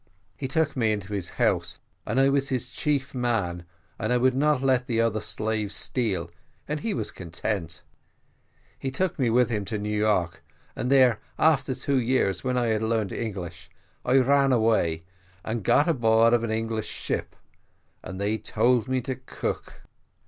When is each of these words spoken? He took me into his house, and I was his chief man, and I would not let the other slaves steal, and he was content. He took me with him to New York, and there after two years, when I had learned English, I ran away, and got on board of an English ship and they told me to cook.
He 0.35 0.47
took 0.47 0.75
me 0.75 0.91
into 0.91 1.13
his 1.13 1.29
house, 1.37 1.79
and 2.07 2.19
I 2.19 2.27
was 2.29 2.49
his 2.49 2.69
chief 2.71 3.13
man, 3.13 3.65
and 3.99 4.11
I 4.11 4.17
would 4.17 4.33
not 4.33 4.63
let 4.63 4.87
the 4.87 4.99
other 4.99 5.21
slaves 5.21 5.75
steal, 5.75 6.31
and 6.67 6.79
he 6.79 6.91
was 6.95 7.11
content. 7.11 7.83
He 8.79 8.89
took 8.89 9.19
me 9.19 9.29
with 9.29 9.51
him 9.51 9.63
to 9.65 9.77
New 9.77 9.95
York, 9.95 10.41
and 10.75 10.91
there 10.91 11.19
after 11.37 11.75
two 11.75 11.99
years, 11.99 12.43
when 12.43 12.57
I 12.57 12.69
had 12.69 12.81
learned 12.81 13.11
English, 13.13 13.69
I 14.03 14.17
ran 14.17 14.51
away, 14.51 15.03
and 15.45 15.63
got 15.63 15.87
on 15.87 15.97
board 15.97 16.33
of 16.33 16.43
an 16.43 16.49
English 16.49 16.89
ship 16.89 17.35
and 18.01 18.19
they 18.19 18.39
told 18.39 18.87
me 18.87 19.01
to 19.01 19.13
cook. 19.15 19.83